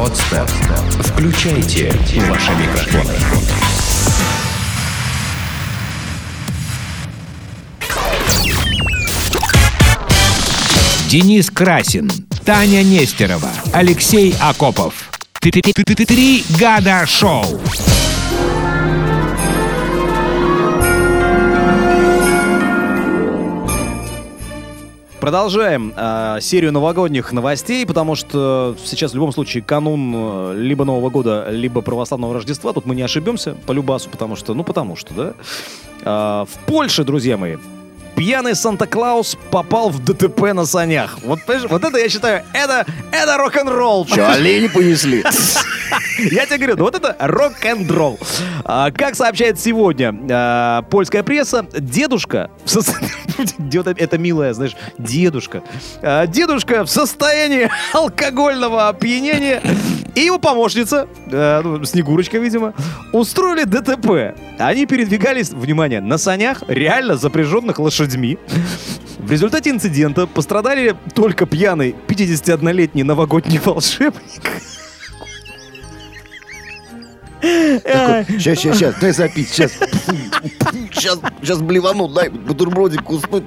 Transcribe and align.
Подстер. 0.00 0.46
Включайте 1.04 1.92
ваши 2.26 2.52
микрофоны. 2.52 3.12
Денис 11.06 11.50
Красин, 11.50 12.10
Таня 12.46 12.82
Нестерова, 12.82 13.50
Алексей 13.74 14.34
Акопов. 14.40 14.94
Три 15.38 16.44
года 16.58 17.04
шоу. 17.06 17.60
Продолжаем 25.20 25.92
э, 25.94 26.38
серию 26.40 26.72
новогодних 26.72 27.32
новостей, 27.32 27.84
потому 27.84 28.14
что 28.14 28.74
сейчас 28.82 29.12
в 29.12 29.14
любом 29.14 29.32
случае 29.32 29.62
канун 29.62 30.12
э, 30.14 30.54
либо 30.56 30.86
Нового 30.86 31.10
года, 31.10 31.48
либо 31.50 31.82
православного 31.82 32.32
Рождества. 32.32 32.72
Тут 32.72 32.86
мы 32.86 32.94
не 32.94 33.02
ошибемся 33.02 33.54
по 33.66 33.72
любасу, 33.72 34.08
потому 34.08 34.34
что, 34.34 34.54
ну 34.54 34.64
потому 34.64 34.96
что, 34.96 35.12
да. 35.14 35.34
Э, 36.00 36.46
в 36.46 36.66
Польше, 36.66 37.04
друзья 37.04 37.36
мои, 37.36 37.58
пьяный 38.20 38.54
Санта-Клаус 38.54 39.38
попал 39.50 39.88
в 39.88 40.04
ДТП 40.04 40.52
на 40.52 40.66
санях. 40.66 41.20
Вот, 41.22 41.38
вот 41.70 41.84
это, 41.84 41.96
я 41.96 42.06
считаю, 42.10 42.44
это, 42.52 42.84
это 43.12 43.38
рок-н-ролл. 43.38 44.04
Че, 44.04 44.26
олени 44.26 44.66
понесли? 44.66 45.24
Я 46.30 46.44
тебе 46.44 46.58
говорю, 46.58 46.76
ну 46.76 46.84
вот 46.84 46.94
это 46.94 47.16
рок-н-ролл. 47.18 48.18
А, 48.66 48.90
как 48.90 49.14
сообщает 49.14 49.58
сегодня 49.58 50.14
а, 50.30 50.82
польская 50.82 51.22
пресса, 51.22 51.64
дедушка, 51.72 52.50
в 52.66 52.68
со- 52.68 52.82
это 53.96 54.18
милая, 54.18 54.52
знаешь, 54.52 54.76
дедушка, 54.98 55.62
А, 56.02 56.26
дедушка 56.26 56.84
в 56.84 56.90
состоянии 56.90 57.70
алкогольного 57.94 58.88
опьянения 58.88 59.62
и 60.20 60.24
его 60.26 60.38
помощница, 60.38 61.08
а, 61.32 61.62
ну, 61.62 61.82
Снегурочка, 61.84 62.36
видимо, 62.38 62.74
устроили 63.12 63.64
ДТП. 63.64 64.38
Они 64.58 64.84
передвигались, 64.84 65.50
внимание, 65.50 66.02
на 66.02 66.18
санях, 66.18 66.62
реально 66.68 67.16
запряженных 67.16 67.78
лошадьми. 67.78 68.38
В 69.18 69.30
результате 69.32 69.70
инцидента 69.70 70.26
пострадали 70.26 70.94
только 71.14 71.46
пьяный 71.46 71.94
51-летний 72.06 73.02
новогодний 73.02 73.58
волшебник. 73.64 74.42
Сейчас, 77.40 78.58
сейчас, 78.58 78.76
сейчас, 78.76 78.94
дай 79.00 79.12
запить, 79.12 79.48
сейчас. 79.48 79.72
Сейчас, 80.92 81.18
сейчас 81.40 81.60
блевану, 81.60 82.08
дай 82.08 82.28
бутербродик 82.28 83.02
куснуть. 83.02 83.44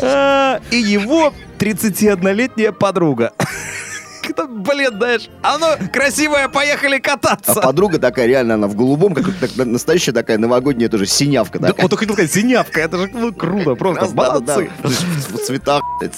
А, 0.00 0.60
И 0.70 0.76
его 0.76 1.34
31-летняя 1.58 2.72
подруга. 2.72 3.32
Это, 4.30 4.46
блин, 4.46 4.90
знаешь, 4.96 5.28
оно 5.42 5.76
красивое, 5.92 6.48
поехали 6.48 6.96
А 6.96 7.00
кататься. 7.00 7.54
подруга 7.54 7.98
такая, 7.98 8.26
реально, 8.26 8.54
она 8.54 8.66
в 8.66 8.74
голубом, 8.74 9.14
как 9.14 9.24
так, 9.40 9.50
настоящая 9.66 10.12
такая 10.12 10.38
новогодняя 10.38 10.88
тоже 10.88 11.06
синявка 11.06 11.58
Да, 11.58 11.68
такая. 11.68 11.84
вот 11.84 11.92
я 11.92 11.98
хотел 11.98 12.14
сказать, 12.14 12.32
синявка, 12.32 12.80
это 12.80 12.98
же 12.98 13.10
ну, 13.12 13.32
круто, 13.32 13.74
просто 13.74 14.02
Раз, 14.02 14.12
да, 14.12 14.22
да, 14.40 14.56
молодцы. 14.56 14.70
да. 14.82 14.88
В 14.88 15.38
цветах, 15.38 15.82
блядь, 16.00 16.14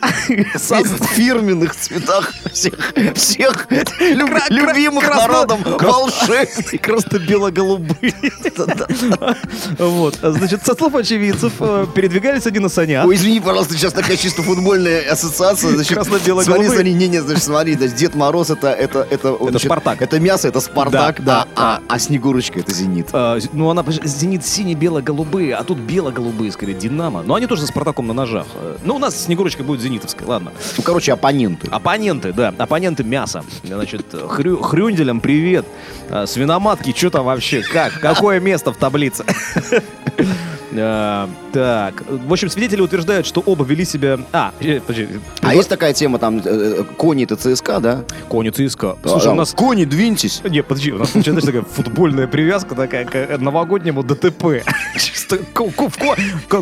в 0.54 1.04
фирменных 1.06 1.74
цветах 1.76 2.32
всех, 2.52 2.74
всех 3.14 3.66
люб- 4.00 4.28
Кра- 4.30 4.44
любимых 4.50 5.04
красно- 5.04 5.28
народом 5.28 5.62
волшебников. 5.64 6.80
Просто 6.82 7.18
бело-голубые. 7.18 8.14
Вот, 9.78 10.18
значит, 10.22 10.64
со 10.64 10.74
слов 10.74 10.94
очевидцев, 10.94 11.52
э, 11.60 11.86
передвигались 11.94 12.46
они 12.46 12.58
на 12.58 12.68
санях. 12.68 13.06
Ой, 13.06 13.14
извини, 13.14 13.40
пожалуйста, 13.40 13.74
сейчас 13.74 13.92
такая 13.92 14.16
чисто 14.16 14.42
футбольная 14.42 15.10
ассоциация. 15.10 15.70
Значит, 15.70 15.94
Красно-бело-голубые. 15.94 16.68
смотри, 16.68 16.68
смотри, 16.68 16.92
не, 16.94 17.08
не, 17.08 17.20
значит, 17.22 17.42
смотри, 17.42 17.74
Дед 17.74 18.14
Мороз 18.14 18.50
это, 18.50 18.68
это, 18.68 19.06
это, 19.10 19.36
значит, 19.40 19.62
Спартак. 19.62 20.02
Это 20.02 20.20
мясо, 20.20 20.48
это 20.48 20.60
Спартак, 20.60 21.22
Да, 21.24 21.46
а, 21.56 21.76
а, 21.76 21.80
а 21.88 21.98
Снегурочка 21.98 22.60
это 22.60 22.72
Зенит. 22.72 23.08
А, 23.12 23.38
ну, 23.52 23.70
она, 23.70 23.84
зенит 24.04 24.44
сине-бело-голубые, 24.44 25.54
а 25.54 25.64
тут 25.64 25.78
бело-голубые, 25.78 26.52
скорее, 26.52 26.74
Динамо. 26.74 27.22
Но 27.22 27.34
они 27.34 27.46
тоже 27.46 27.62
со 27.62 27.68
Спартаком 27.68 28.06
на 28.06 28.14
ножах. 28.14 28.46
Э, 28.54 28.76
Ну, 28.84 28.96
у 28.96 28.98
нас 28.98 29.24
Снегурочка 29.24 29.62
будет 29.62 29.80
зенитовская, 29.88 30.28
ладно. 30.28 30.52
Ну, 30.76 30.82
короче, 30.82 31.12
оппоненты. 31.12 31.68
Оппоненты, 31.70 32.32
да, 32.32 32.54
оппоненты 32.56 33.04
мяса. 33.04 33.44
Значит, 33.64 34.06
хрю, 34.28 34.62
хрюнделям 34.62 35.20
привет. 35.20 35.66
А, 36.10 36.26
Свиноматки, 36.26 36.94
что 36.96 37.10
там 37.10 37.24
вообще? 37.24 37.62
Как? 37.62 37.98
Какое 38.00 38.40
место 38.40 38.72
в 38.72 38.76
таблице? 38.76 39.24
А, 40.76 41.28
Так, 41.52 42.02
в 42.08 42.32
общем, 42.32 42.50
свидетели 42.50 42.80
утверждают, 42.80 43.26
что 43.26 43.40
оба 43.44 43.64
вели 43.64 43.84
себя... 43.84 44.18
А, 44.32 44.52
э, 44.60 44.80
подожди. 44.80 45.08
А 45.40 45.54
есть 45.54 45.68
такая 45.68 45.92
тема, 45.94 46.18
там, 46.18 46.38
э, 46.38 46.42
э, 46.44 46.84
кони 46.96 47.24
это 47.24 47.36
ЦСКА, 47.36 47.80
да? 47.80 48.04
Кони 48.28 48.50
ЦСКА. 48.50 48.96
Слушай, 49.04 49.28
А, 49.28 49.32
у 49.32 49.34
нас... 49.34 49.52
Кони, 49.52 49.84
двиньтесь. 49.84 50.42
Не, 50.44 50.62
подожди, 50.62 50.92
у 50.92 50.98
нас 50.98 51.14
начинается 51.14 51.46
такая 51.46 51.62
футбольная 51.62 52.26
привязка 52.26 52.74
такая 52.74 53.04
к 53.04 53.38
новогоднему 53.38 54.02
ДТП. 54.02 54.62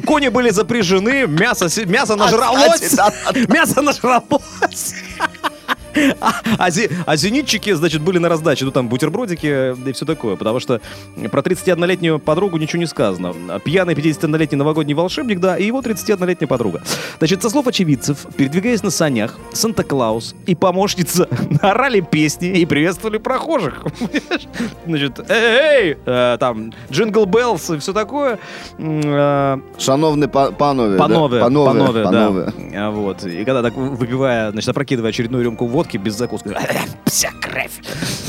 Кони 0.06 0.28
были 0.28 0.50
запряжены, 0.50 1.26
мясо, 1.26 2.16
нажралось. 2.16 2.96
Мясо 3.48 3.82
нажралось. 3.82 4.94
А, 6.20 6.32
а 6.58 6.68
а 7.06 7.16
зенитчики, 7.16 7.72
значит, 7.72 8.02
были 8.02 8.18
на 8.18 8.28
раздаче, 8.28 8.64
ну 8.64 8.70
там 8.70 8.88
бутербродики 8.88 9.74
и 9.88 9.92
все 9.92 10.04
такое, 10.04 10.36
потому 10.36 10.60
что 10.60 10.80
про 11.30 11.40
31-летнюю 11.40 12.18
подругу 12.18 12.56
ничего 12.58 12.80
не 12.80 12.86
сказано. 12.86 13.34
Пьяный 13.60 13.94
51-летний 13.94 14.56
новогодний 14.56 14.94
волшебник, 14.94 15.40
да, 15.40 15.56
и 15.56 15.66
его 15.66 15.80
31-летняя 15.80 16.48
подруга. 16.48 16.82
Значит, 17.18 17.42
со 17.42 17.50
слов 17.50 17.66
очевидцев, 17.66 18.26
передвигаясь 18.36 18.82
на 18.82 18.90
санях, 18.90 19.38
Санта-Клаус 19.52 20.34
и 20.46 20.54
помощница 20.54 21.28
орали 21.62 22.00
песни 22.00 22.48
и 22.48 22.66
приветствовали 22.66 23.18
прохожих. 23.18 23.84
Значит, 24.86 25.20
эй, 25.30 25.96
э, 26.04 26.36
там, 26.38 26.72
Jingle 26.90 27.26
Bells 27.26 27.70
и 27.70 27.78
все 27.78 27.92
такое. 27.92 28.38
Э, 28.78 29.58
панове. 30.50 30.96
да? 30.96 31.04
Панове, 31.04 31.40
Панове, 31.40 31.66
панове, 31.66 32.04
панове. 32.04 32.52
да. 32.72 32.86
А, 32.86 32.90
Вот. 32.90 33.24
И 33.24 33.44
когда 33.44 33.62
так 33.62 33.74
выпивая, 33.74 34.50
значит, 34.50 34.68
опрокидывая 34.68 35.10
очередную 35.10 35.44
рюмку 35.44 35.66
водки 35.66 35.85
без 35.94 36.14
закуски, 36.14 36.50
вся 37.06 37.30
кровь. 37.40 37.70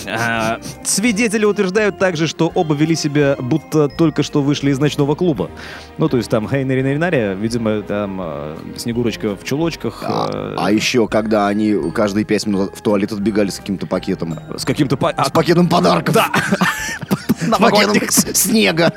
А, 0.06 0.59
Свидетели 0.84 1.45
утверждают 1.45 1.97
также, 1.97 2.28
что 2.28 2.51
оба 2.53 2.75
вели 2.75 2.95
себя, 2.95 3.35
будто 3.40 3.90
только 3.90 4.22
что 4.23 4.41
вышли 4.44 4.69
из 4.72 4.79
ночного 4.79 5.16
клуба. 5.16 5.50
Ну, 5.97 6.07
то 6.09 6.18
есть 6.18 6.29
там 6.29 6.47
Хей 6.47 6.63
Нари 6.63 6.84
Нари 6.84 6.97
Нари, 6.97 7.35
видимо, 7.35 7.81
там 7.81 8.19
э, 8.22 8.57
Снегурочка 8.78 9.35
в 9.35 9.44
чулочках. 9.44 10.03
А, 10.06 10.29
э, 10.31 10.56
а 10.57 10.72
еще, 10.72 11.07
когда 11.07 11.47
они 11.47 11.75
каждые 11.94 12.23
пять 12.23 12.45
минут 12.45 12.75
в 12.75 12.81
туалет 12.81 13.12
отбегали 13.12 13.50
с 13.50 13.57
каким-то 13.57 13.88
пакетом. 13.88 14.39
С 14.56 14.63
каким-то... 14.63 14.95
па- 14.97 15.13
а, 15.16 15.25
С 15.25 15.31
пакетом 15.31 15.68
подарков. 15.68 16.13
Да. 16.13 16.31
С 17.41 17.57
пакетом 17.57 18.07
снега. 18.09 18.94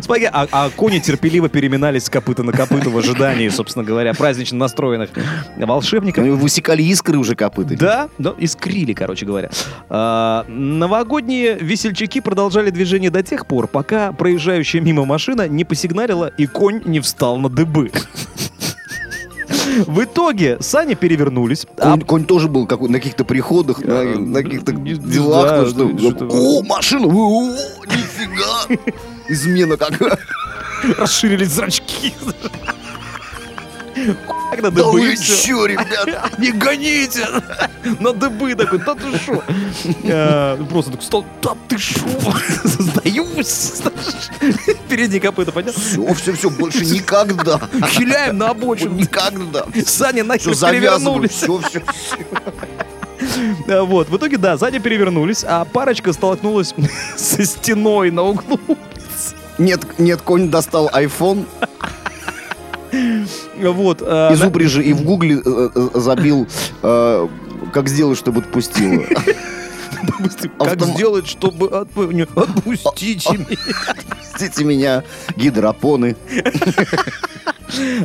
Спаги- 0.00 0.28
А, 0.32 0.46
а 0.50 0.70
кони 0.70 0.98
терпеливо 0.98 1.48
переминались 1.48 2.04
с 2.04 2.10
копыта 2.10 2.42
на 2.42 2.52
копыта 2.52 2.90
в 2.90 2.98
ожидании, 2.98 3.48
собственно 3.48 3.84
говоря, 3.84 4.14
празднично 4.14 4.58
настроенных 4.58 5.10
волшебников. 5.56 6.22
Они 6.24 6.30
высекали 6.32 6.82
искры 6.82 7.18
уже 7.18 7.34
копыты. 7.34 7.76
Да, 7.76 8.08
да, 8.18 8.34
искрили, 8.38 8.92
короче 8.92 9.26
говоря. 9.26 9.50
А, 9.88 10.44
новогодние 10.48 11.56
весельчаки 11.58 12.20
продолжали 12.20 12.70
движение 12.70 13.10
до 13.10 13.22
тех 13.22 13.46
пор, 13.46 13.66
пока 13.66 14.12
проезжающая 14.12 14.80
мимо 14.80 15.04
машина 15.04 15.48
не 15.48 15.64
посигналила 15.64 16.26
и 16.36 16.46
конь 16.46 16.82
не 16.84 17.00
встал 17.00 17.38
на 17.38 17.48
дыбы. 17.48 17.90
В 19.86 20.02
итоге 20.02 20.56
сани 20.60 20.94
перевернулись. 20.94 21.66
а 21.76 21.92
Конь, 21.92 22.00
конь 22.02 22.24
тоже 22.24 22.48
был 22.48 22.66
какой, 22.66 22.88
на 22.88 22.98
каких-то 22.98 23.24
приходах, 23.24 23.80
на, 23.84 23.92
Э, 23.92 24.18
на 24.18 24.42
каких-то 24.42 24.72
делах. 24.72 25.48
да, 25.48 25.62
ну, 25.62 25.68
что, 25.68 25.84
да, 25.92 25.98
что-то- 25.98 26.28
О, 26.30 26.62
машина! 26.62 27.06
О, 27.06 27.54
нифига! 27.86 28.92
Измена 29.28 29.76
какая! 29.76 30.18
расширились 30.98 31.50
зрачки. 31.50 32.14
Как 34.50 34.62
Да 34.72 34.84
вы 34.84 35.16
чё, 35.16 35.66
ребят? 35.66 36.38
Не 36.38 36.52
гоните! 36.52 37.26
На 38.00 38.12
дыбы 38.12 38.54
такой, 38.54 38.78
да 38.78 38.94
ты 38.94 39.18
шо? 39.18 39.42
А, 40.04 40.64
Просто 40.64 40.92
так 40.92 41.02
стал, 41.02 41.26
да 41.42 41.54
ты 41.68 41.78
шо? 41.78 42.00
Сдаюсь! 42.64 43.82
Передние 44.88 45.20
копыта 45.20 45.52
поднял. 45.52 45.72
Все, 45.72 46.14
все, 46.14 46.32
все, 46.32 46.50
больше 46.50 46.84
никогда. 46.84 47.60
Хиляем 47.88 48.38
на 48.38 48.50
обочину. 48.50 48.94
Никогда. 48.94 49.66
Все, 49.84 50.22
нахер 50.22 50.54
перевернулись. 50.54 51.32
Все, 51.32 51.60
все, 51.68 51.82
А, 53.68 53.82
Вот, 53.82 54.08
в 54.08 54.16
итоге, 54.16 54.38
да, 54.38 54.56
сзади 54.56 54.78
перевернулись, 54.78 55.44
а 55.46 55.64
парочка 55.64 56.12
столкнулась 56.12 56.74
со 57.16 57.44
стеной 57.44 58.10
на 58.10 58.22
углу. 58.22 58.60
Нет, 59.58 59.80
нет, 59.98 60.22
конь 60.22 60.50
достал 60.50 60.88
iPhone 60.94 61.44
Вот. 63.58 64.02
а, 64.02 64.32
из 64.32 64.40
на- 64.40 64.48
упряжи 64.48 64.82
и 64.84 64.92
в 64.92 65.02
гугле 65.02 65.42
э, 65.44 65.68
э, 65.74 65.88
забил, 65.94 66.46
э, 66.82 67.28
как 67.72 67.88
сделать, 67.88 68.18
чтобы 68.18 68.40
отпустило. 68.40 69.04
Как 70.58 70.68
Автом- 70.74 70.94
сделать, 70.94 71.26
чтобы 71.26 71.66
отп- 71.66 72.12
не- 72.12 72.22
отпустите 72.22 73.30
меня? 73.36 73.56
Простите 74.08 74.64
меня, 74.64 75.02
гидропоны. 75.36 76.16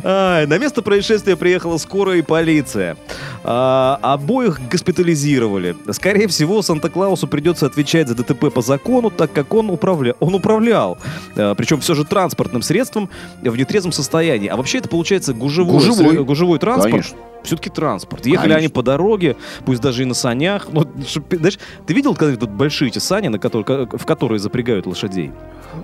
На 0.02 0.58
место 0.58 0.82
происшествия 0.82 1.36
приехала 1.36 1.78
скорая 1.78 2.18
и 2.18 2.22
полиция. 2.22 2.96
А, 3.42 3.98
обоих 4.02 4.60
госпитализировали. 4.70 5.76
Скорее 5.90 6.28
всего, 6.28 6.62
Санта-Клаусу 6.62 7.26
придется 7.26 7.66
отвечать 7.66 8.08
за 8.08 8.14
ДТП 8.14 8.52
по 8.52 8.62
закону, 8.62 9.10
так 9.10 9.32
как 9.32 9.52
он, 9.54 9.70
управля... 9.70 10.14
он 10.20 10.34
управлял. 10.34 10.98
А, 11.36 11.54
причем 11.54 11.80
все 11.80 11.94
же 11.94 12.04
транспортным 12.04 12.62
средством 12.62 13.10
в 13.42 13.56
нетрезвом 13.56 13.92
состоянии. 13.92 14.48
А 14.48 14.56
вообще 14.56 14.78
это 14.78 14.88
получается 14.88 15.34
гужевой, 15.34 15.74
Гужевой. 15.74 16.14
сре- 16.16 16.24
гужевой 16.24 16.58
транспорт. 16.58 16.90
Конечно. 16.92 17.18
Все-таки 17.44 17.70
транспорт. 17.70 18.26
Ехали 18.26 18.42
Конечно. 18.48 18.58
они 18.58 18.68
по 18.68 18.82
дороге, 18.82 19.36
пусть 19.64 19.80
даже 19.82 20.02
и 20.02 20.04
на 20.06 20.14
санях. 20.14 20.68
Ну, 20.72 20.86
чтоб- 21.06 21.32
знаешь, 21.32 21.58
ты 21.86 21.94
видел 21.94 22.14
когда 22.14 22.36
тут 22.36 22.50
большие 22.50 22.88
эти 22.88 22.98
сани, 22.98 23.28
на 23.28 23.38
которые, 23.38 23.86
в 23.86 24.06
которые 24.06 24.38
запрягают 24.38 24.86
лошадей? 24.86 25.30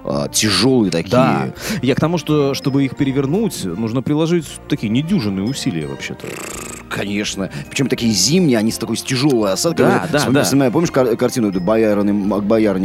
А, 0.05 0.29
тяжелые 0.29 0.91
такие. 0.91 1.11
Да. 1.11 1.53
Я 1.83 1.95
к 1.95 2.01
тому, 2.01 2.17
что 2.19 2.55
чтобы 2.55 2.85
их 2.85 2.97
перевернуть, 2.97 3.65
нужно 3.65 4.03
приложить 4.03 4.47
такие 4.69 4.89
недюжинные 4.89 5.45
усилия 5.47 5.87
вообще-то. 5.87 6.27
Конечно. 6.90 7.50
Причем 7.69 7.87
такие 7.88 8.12
зимние, 8.12 8.58
они 8.58 8.72
с 8.72 8.78
такой 8.78 8.96
с 8.96 9.02
тяжелой 9.02 9.52
осадкой. 9.52 9.87
Да, 9.87 10.08
да, 10.10 10.19
Вспом- 10.19 10.32
да. 10.32 10.42
вспоминаю, 10.42 10.72
Помнишь 10.72 10.90
кар- 10.90 11.16
картину 11.16 11.52
боярни 11.52 12.12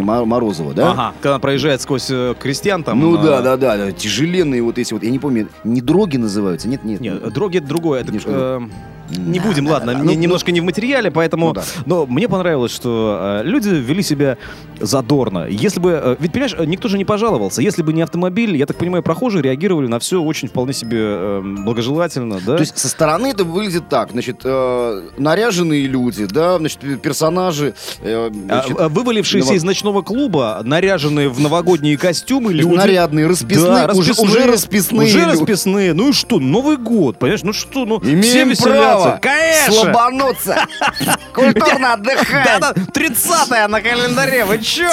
Мо- 0.02 0.26
Морозова, 0.26 0.74
да? 0.74 0.92
Ага, 0.92 1.14
когда 1.22 1.40
проезжает 1.40 1.82
сквозь 1.82 2.08
э, 2.12 2.36
крестьян 2.40 2.84
там. 2.84 3.00
Ну 3.00 3.18
э, 3.18 3.24
да, 3.24 3.42
да, 3.42 3.58
да, 3.58 3.78
да, 3.78 3.92
тяжеленные 3.92 4.62
вот 4.62 4.78
эти 4.78 4.94
вот, 4.94 5.04
я 5.04 5.10
не 5.10 5.20
помню, 5.20 5.50
не 5.64 5.82
дроги 5.82 6.18
называются, 6.18 6.68
нет, 6.68 6.84
нет. 6.84 7.02
Нет, 7.02 7.34
дроги 7.34 7.58
это 7.58 7.68
другое. 7.68 8.02
это, 8.02 8.14
э, 8.26 8.62
не 9.10 9.40
будем, 9.40 9.68
ладно, 9.68 9.94
ну, 10.04 10.14
немножко 10.14 10.52
не 10.52 10.62
в 10.62 10.64
материале, 10.64 11.12
поэтому... 11.12 11.48
Ну 11.48 11.54
да. 11.54 11.64
Но 11.86 12.06
мне 12.06 12.28
понравилось, 12.28 12.72
что 12.72 13.42
э, 13.42 13.48
люди 13.48 13.70
вели 13.70 14.02
себя 14.02 14.38
задорно. 14.80 15.48
Если 15.48 15.80
бы... 15.80 16.00
э, 16.04 16.16
ведь, 16.20 16.32
понимаешь, 16.32 16.56
никто 16.66 16.88
же 16.88 16.98
не 16.98 17.06
пожаловался. 17.06 17.62
Если 17.62 17.82
бы 17.84 17.94
не 17.94 18.02
автомобиль, 18.02 18.56
я 18.58 18.66
так 18.66 18.78
понимаю, 18.78 19.04
прохожие 19.04 19.44
реагировали 19.44 19.88
на 19.88 20.00
все 20.00 20.22
очень 20.22 20.48
вполне 20.48 20.74
себе 20.74 20.98
э, 21.00 21.42
благожелательно, 21.44 22.40
да? 22.46 22.56
То 22.56 22.62
есть 22.62 22.78
со 22.78 22.90
стороны 22.90 23.28
это 23.28 23.44
выглядит 23.44 23.90
так, 23.96 24.12
значит, 24.12 24.42
э, 24.44 25.02
наряженные 25.18 25.88
люди, 25.88 26.26
да, 26.26 26.58
значит, 26.58 26.80
персонажи, 27.02 27.76
э, 28.02 28.30
А, 28.50 28.62
значит, 28.62 28.78
а, 28.78 28.90
Вывалившиеся 28.90 29.48
ново- 29.48 29.56
из 29.56 29.64
ночного 29.64 30.02
клуба, 30.02 30.60
наряженные 30.66 31.30
в 31.30 31.40
новогодние 31.40 31.98
костюмы, 31.98 32.52
люди... 32.52 32.76
нарядные, 32.76 33.26
расписные, 33.26 33.88
Да, 33.88 33.94
уже, 33.94 34.10
расписные, 34.10 34.26
уже 34.28 34.52
расписные 34.52 35.08
Уже 35.08 35.20
люди. 35.20 35.30
расписные. 35.30 35.94
Ну 35.94 36.10
и 36.10 36.12
что? 36.12 36.40
Новый 36.42 36.76
год, 36.76 37.20
понимаешь? 37.20 37.44
Ну 37.44 37.54
что? 37.54 37.86
Ну, 37.86 38.02
все 38.02 38.12
Имеем 38.12 38.50
веселятся. 38.50 38.64
право 38.82 39.20
Конечно! 39.22 39.74
слабануться, 39.74 40.58
культурно 41.34 41.94
отдыхать. 41.94 42.60
Да-да, 42.60 42.74
30 42.94 43.70
на 43.70 43.80
календаре, 43.80 44.44
вы 44.44 44.58
чё? 44.58 44.92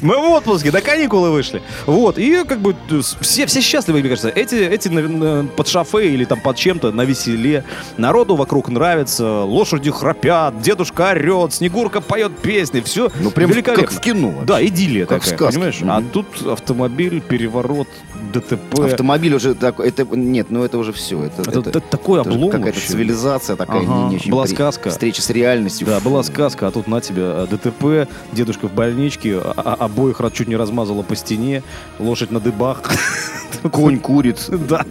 Мы 0.00 0.16
в 0.16 0.24
отпуске, 0.30 0.70
до 0.70 0.80
каникулы 0.80 1.32
вышли. 1.32 1.60
Вот, 1.84 2.16
и 2.16 2.44
как 2.44 2.60
бы 2.60 2.74
э, 2.90 3.00
все, 3.20 3.44
все 3.44 3.60
счастливы, 3.60 4.00
мне 4.00 4.08
кажется. 4.08 4.30
Эти, 4.30 4.54
эти 4.54 4.88
под 5.54 5.68
шофе 5.68 6.08
или 6.14 6.24
там 6.24 6.40
под 6.40 6.56
чем-то 6.56 6.92
на 6.92 7.02
веселе. 7.02 7.64
Народу 8.22 8.36
вокруг 8.36 8.68
нравится, 8.68 9.40
лошади 9.42 9.90
храпят, 9.90 10.60
дедушка 10.62 11.10
орет, 11.10 11.54
Снегурка 11.54 12.00
поет 12.00 12.30
песни, 12.38 12.80
все 12.80 13.10
Ну, 13.18 13.32
прям 13.32 13.50
великолепно. 13.50 13.84
как 13.88 13.92
в 13.96 14.00
кино. 14.00 14.32
Да, 14.46 14.64
идиллия 14.64 15.06
Как 15.06 15.22
в 15.22 15.24
такая, 15.24 15.36
сказке. 15.38 15.54
понимаешь? 15.58 15.80
Мгм. 15.80 15.90
А 15.90 16.02
тут 16.12 16.26
автомобиль, 16.46 17.20
переворот, 17.20 17.88
ДТП. 18.32 18.78
Автомобиль 18.84 19.34
уже 19.34 19.56
такой, 19.56 19.88
это, 19.88 20.04
нет, 20.16 20.50
ну 20.50 20.62
это 20.62 20.78
уже 20.78 20.92
все. 20.92 21.24
Это, 21.24 21.42
Это, 21.42 21.58
это- 21.58 21.70
это 21.70 21.80
такой 21.80 22.20
это 22.20 22.30
облом 22.30 22.50
какая-то 22.50 22.76
вообще. 22.78 22.92
цивилизация 22.92 23.56
такая, 23.56 23.80
Ага, 23.80 24.08
не, 24.10 24.24
не 24.24 24.30
была 24.30 24.44
при- 24.44 24.52
сказка. 24.54 24.90
Встреча 24.90 25.20
с 25.20 25.28
реальностью. 25.30 25.88
Да, 25.88 25.98
была 25.98 26.22
сказка, 26.22 26.68
а 26.68 26.70
тут 26.70 26.86
на 26.86 27.00
тебя 27.00 27.22
э, 27.22 27.46
ДТП, 27.50 28.08
дедушка 28.30 28.68
в 28.68 28.72
больничке, 28.72 29.38
а- 29.38 29.52
а- 29.56 29.84
обоих 29.84 30.20
чуть 30.32 30.46
не 30.46 30.54
размазала 30.54 31.02
по 31.02 31.16
стене, 31.16 31.64
лошадь 31.98 32.30
на 32.30 32.38
дыбах. 32.38 32.82
Конь 33.72 33.98
курит. 33.98 34.48
Да. 34.68 34.84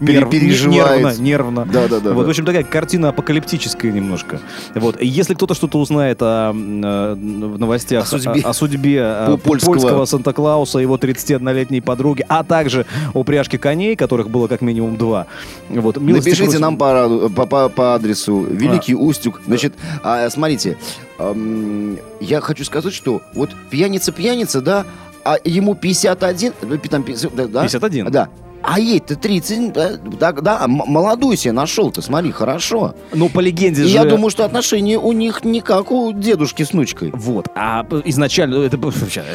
Переживает. 0.00 1.18
Нервно, 1.18 1.22
нервно. 1.22 1.64
Да, 1.72 1.88
да, 1.88 2.00
да. 2.00 2.12
Вот, 2.12 2.26
в 2.26 2.28
общем, 2.28 2.44
такая 2.56 2.70
картина 2.72 3.08
апокалиптическая 3.10 3.92
немножко. 3.92 4.40
Вот. 4.74 5.00
Если 5.00 5.34
кто-то 5.34 5.54
что-то 5.54 5.78
узнает 5.78 6.18
о, 6.22 6.50
м, 6.50 6.82
э, 6.84 7.14
в 7.14 7.58
новостях 7.58 8.04
О 8.04 8.06
судьбе. 8.06 8.40
о, 8.42 8.50
о 8.50 8.52
судьбе, 8.54 8.98
э, 9.02 9.26
По- 9.32 9.36
польского. 9.36 9.72
польского 9.74 10.04
Санта-Клауса, 10.06 10.78
его 10.78 10.96
31-летней 10.96 11.80
подруги, 11.80 12.24
а 12.28 12.44
также 12.44 12.86
о 13.14 13.24
пряжке 13.24 13.58
коней, 13.58 13.96
которых 13.96 14.30
было 14.30 14.48
как 14.48 14.60
минимум 14.62 14.96
два. 14.96 15.26
Вот, 15.68 16.00
Напишите 16.00 16.44
просим. 16.44 16.60
нам 16.60 16.76
по, 16.78 17.28
по, 17.46 17.68
по- 17.68 17.94
адресу 17.94 18.42
Великий 18.42 18.94
Устюг. 18.94 19.40
Значит, 19.46 19.74
а, 20.02 20.28
смотрите, 20.30 20.76
ам, 21.18 21.96
я 22.20 22.40
хочу 22.40 22.64
сказать, 22.64 22.92
что 22.94 23.22
вот 23.34 23.50
пьяница-пьяница, 23.70 24.60
да, 24.60 24.84
а 25.24 25.36
ему 25.44 25.74
51, 25.74 26.52
э, 26.62 26.78
там, 26.88 27.02
50, 27.02 27.34
да, 27.34 27.46
да? 27.46 27.62
51. 27.62 28.10
Да. 28.10 28.28
А 28.62 28.80
ей-то 28.80 29.16
30, 29.16 29.72
да, 29.72 29.90
да, 30.18 30.32
да, 30.32 30.64
молодую 30.66 31.36
себе 31.36 31.52
нашел-то, 31.52 32.02
смотри, 32.02 32.32
хорошо. 32.32 32.94
Ну, 33.12 33.28
по 33.28 33.40
легенде 33.40 33.82
И 33.82 33.86
же... 33.86 33.90
я 33.94 34.04
думаю, 34.04 34.30
что 34.30 34.44
отношения 34.44 34.98
у 34.98 35.12
них 35.12 35.44
не 35.44 35.60
как 35.60 35.90
у 35.92 36.12
дедушки 36.12 36.62
с 36.64 36.72
внучкой. 36.72 37.10
Вот. 37.14 37.48
А 37.54 37.86
изначально... 38.04 38.56
Это, 38.64 38.76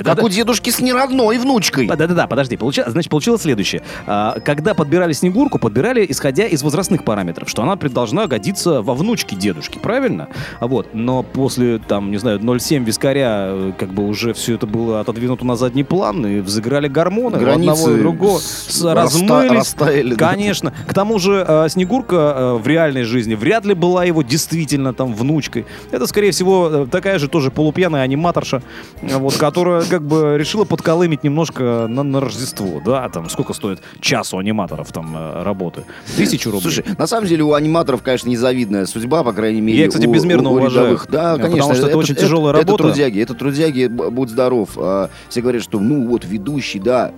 Как 0.03 0.23
у 0.23 0.29
дедушки 0.29 0.69
с 0.69 0.79
неродной 0.79 1.37
внучкой. 1.37 1.87
Да-да-да, 1.87 2.27
подожди. 2.27 2.55
Получа- 2.57 2.89
Значит, 2.89 3.09
получилось 3.09 3.41
следующее. 3.41 3.83
А, 4.05 4.39
Когда 4.43 4.73
подбирали 4.73 5.13
Снегурку, 5.13 5.59
подбирали 5.59 6.05
исходя 6.09 6.45
из 6.45 6.61
возрастных 6.63 7.03
параметров, 7.05 7.49
что 7.49 7.61
она 7.63 7.75
должна 7.75 8.27
годиться 8.27 8.81
во 8.81 8.93
внучке 8.95 9.35
дедушки, 9.35 9.79
правильно? 9.79 10.27
А 10.59 10.67
Вот. 10.67 10.89
Но 10.93 11.23
после, 11.23 11.79
там, 11.79 12.11
не 12.11 12.17
знаю, 12.17 12.39
0,7 12.39 12.83
вискаря, 12.83 13.47
э, 13.51 13.71
как 13.77 13.93
бы 13.93 14.05
уже 14.07 14.33
все 14.33 14.55
это 14.55 14.67
было 14.67 14.99
отодвинуто 14.99 15.45
на 15.45 15.55
задний 15.55 15.83
план, 15.83 16.25
и 16.25 16.39
взыграли 16.39 16.87
гормоны 16.87 17.37
Границы 17.37 17.71
одного 17.71 17.91
и 17.95 17.99
другого. 17.99 18.39
с- 18.39 18.81
раста- 18.83 19.10
размылись. 19.19 19.51
растаяли, 19.51 20.13
да. 20.15 20.29
Конечно. 20.29 20.73
К 20.87 20.93
тому 20.93 21.19
же 21.19 21.45
э, 21.47 21.67
Снегурка 21.69 22.15
э, 22.15 22.53
в 22.61 22.67
реальной 22.67 23.03
жизни 23.03 23.35
вряд 23.35 23.65
ли 23.65 23.73
была 23.73 24.05
его 24.05 24.21
действительно 24.21 24.93
там 24.93 25.13
внучкой. 25.13 25.65
Это, 25.91 26.07
скорее 26.07 26.31
всего, 26.31 26.69
э, 26.71 26.87
такая 26.91 27.19
же 27.19 27.27
тоже 27.27 27.51
полупьяная 27.51 28.01
аниматорша, 28.03 28.61
вот, 29.01 29.35
которая 29.37 29.83
как 29.83 30.03
бы 30.03 30.35
решила 30.37 30.65
подколымить 30.65 31.23
немножко 31.23 31.85
на, 31.89 32.03
на 32.03 32.19
Рождество. 32.21 32.81
Да, 32.85 33.07
там 33.09 33.29
сколько 33.29 33.53
стоит 33.53 33.81
час 33.99 34.33
у 34.33 34.37
аниматоров 34.37 34.91
там 34.91 35.15
работы? 35.43 35.83
Тысячу 36.15 36.51
рублей. 36.51 36.61
Слушай, 36.71 36.85
на 36.97 37.07
самом 37.07 37.27
деле 37.27 37.43
у 37.43 37.53
аниматоров, 37.53 38.01
конечно, 38.01 38.29
незавидная 38.29 38.85
судьба, 38.85 39.23
по 39.23 39.33
крайней 39.33 39.61
мере. 39.61 39.79
Я, 39.79 39.87
кстати, 39.87 40.05
у- 40.07 40.11
безмерно 40.11 40.49
у 40.49 40.53
уважаю. 40.53 40.85
рядовых. 40.87 41.07
Да, 41.09 41.31
Э, 41.33 41.35
потому 41.37 41.51
конечно. 41.53 41.75
что 41.75 41.87
это 41.87 41.97
очень 41.97 42.15
тяжелая 42.15 42.53
работа. 42.53 42.73
Это 42.73 42.83
трудяги, 42.83 43.21
это 43.21 43.33
трудяги, 43.33 43.85
будь 43.87 44.29
здоров. 44.29 44.69
А, 44.77 45.09
Все 45.29 45.41
говорят, 45.41 45.63
что, 45.63 45.79
ну, 45.79 46.07
вот 46.07 46.25
ведущий, 46.25 46.79
да, 46.79 47.11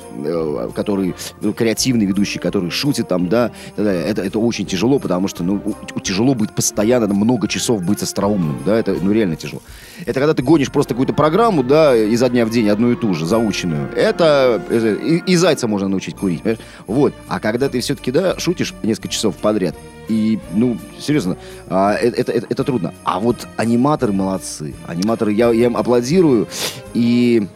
который, 0.75 1.15
ну, 1.41 1.53
креативный 1.83 2.05
ведущий, 2.05 2.39
который 2.39 2.69
шутит 2.69 3.07
там, 3.09 3.27
да, 3.27 3.51
это, 3.75 4.21
это 4.21 4.39
очень 4.39 4.65
тяжело, 4.65 4.99
потому 4.99 5.27
что, 5.27 5.43
ну, 5.43 5.61
тяжело 6.01 6.33
быть 6.33 6.51
постоянно, 6.55 7.13
много 7.13 7.47
часов 7.47 7.83
быть 7.83 8.01
остроумным, 8.01 8.57
да, 8.65 8.77
это, 8.77 8.95
ну, 9.01 9.11
реально 9.11 9.35
тяжело. 9.35 9.61
Это 10.05 10.19
когда 10.19 10.33
ты 10.33 10.43
гонишь 10.43 10.71
просто 10.71 10.93
какую-то 10.93 11.13
программу, 11.13 11.61
да, 11.63 11.95
изо 11.95 12.29
дня 12.29 12.45
в 12.45 12.49
день 12.49 12.69
одну 12.69 12.91
и 12.91 12.95
ту 12.95 13.13
же, 13.13 13.25
заученную. 13.25 13.89
Это, 13.95 14.61
это- 14.69 14.93
и, 14.93 15.17
и 15.17 15.35
зайца 15.35 15.67
можно 15.67 15.89
научить 15.89 16.15
курить, 16.15 16.41
понимаешь? 16.41 16.59
Вот. 16.87 17.13
А 17.27 17.39
когда 17.39 17.67
ты 17.67 17.81
все-таки, 17.81 18.11
да, 18.11 18.39
шутишь 18.39 18.73
несколько 18.83 19.09
часов 19.09 19.35
подряд, 19.35 19.75
и, 20.07 20.39
ну, 20.53 20.77
серьезно, 20.99 21.35
а, 21.69 21.95
э- 21.95 22.09
это, 22.09 22.31
это, 22.31 22.47
это 22.49 22.63
трудно. 22.63 22.93
А 23.03 23.19
вот 23.19 23.47
аниматоры 23.57 24.13
молодцы. 24.13 24.73
Аниматоры, 24.87 25.33
я, 25.33 25.51
я 25.51 25.65
им 25.65 25.75
аплодирую. 25.77 26.47
И 26.93 27.47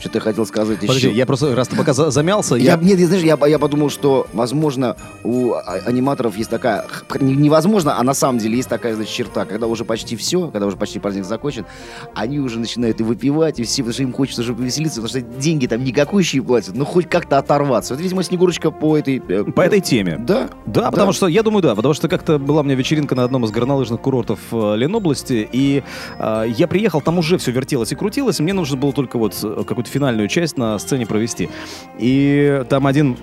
что-то 0.00 0.18
я 0.18 0.22
хотел 0.22 0.46
сказать 0.46 0.80
Подожди, 0.80 1.08
еще. 1.08 1.16
я 1.16 1.26
просто, 1.26 1.54
раз 1.54 1.68
ты 1.68 1.76
пока 1.76 1.92
за- 1.92 2.10
замялся, 2.10 2.56
Я, 2.56 2.72
я... 2.72 2.76
нет, 2.76 2.98
я, 2.98 3.06
знаешь, 3.06 3.22
я, 3.22 3.38
я 3.46 3.58
подумал, 3.58 3.90
что, 3.90 4.26
возможно, 4.32 4.96
у 5.22 5.52
а- 5.52 5.80
аниматоров 5.86 6.36
есть 6.36 6.50
такая... 6.50 6.86
Невозможно, 7.20 7.98
а 7.98 8.02
на 8.02 8.14
самом 8.14 8.38
деле 8.38 8.56
есть 8.56 8.68
такая, 8.68 8.94
значит, 8.94 9.12
черта. 9.12 9.44
Когда 9.44 9.66
уже 9.66 9.84
почти 9.84 10.16
все, 10.16 10.48
когда 10.48 10.66
уже 10.66 10.76
почти 10.76 10.98
праздник 10.98 11.24
закончен, 11.24 11.66
они 12.14 12.38
уже 12.40 12.58
начинают 12.58 13.00
и 13.00 13.04
выпивать, 13.04 13.60
и 13.60 13.64
все, 13.64 13.82
потому 13.82 13.92
что 13.94 14.02
им 14.02 14.12
хочется 14.12 14.42
уже 14.42 14.54
повеселиться, 14.54 15.00
потому 15.02 15.08
что 15.08 15.20
деньги 15.38 15.66
там 15.66 15.84
никакущие 15.84 16.42
платят, 16.42 16.74
ну 16.74 16.84
хоть 16.84 17.08
как-то 17.08 17.38
оторваться. 17.38 17.94
Вот, 17.94 18.02
видимо, 18.02 18.22
Снегурочка 18.22 18.70
по 18.70 18.96
этой... 18.96 19.22
э, 19.28 19.44
По 19.44 19.60
этой 19.62 19.80
теме. 19.80 20.16
Да. 20.18 20.48
Да, 20.66 20.90
потому 20.90 21.12
что, 21.12 21.26
я 21.28 21.42
думаю, 21.42 21.62
да, 21.62 21.74
потому 21.74 21.94
что 21.94 22.08
как-то 22.08 22.38
была 22.38 22.60
у 22.60 22.64
меня 22.64 22.74
вечеринка 22.74 23.14
на 23.14 23.24
одном 23.24 23.44
из 23.44 23.50
горнолыжных 23.50 24.00
курортов 24.00 24.38
э, 24.52 24.76
Ленобласти, 24.76 25.48
и 25.52 25.82
э, 26.18 26.44
я 26.56 26.66
приехал, 26.68 27.00
там 27.00 27.18
уже 27.18 27.36
все 27.38 27.50
вертелось 27.50 27.92
и 27.92 27.94
крутилось, 27.96 28.40
и 28.40 28.42
мне 28.42 28.52
нужно 28.52 28.76
было 28.76 28.92
только 28.92 29.18
вот 29.18 29.36
э, 29.42 29.64
какую-то 29.66 29.89
финальную 29.90 30.28
часть 30.28 30.56
на 30.56 30.78
сцене 30.78 31.06
провести. 31.06 31.48
И 31.98 32.62
там 32.68 32.86
один 32.86 33.16